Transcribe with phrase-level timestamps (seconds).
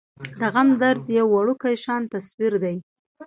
[0.39, 2.73] د غم درد يو وړوکے شان تصوير دے۔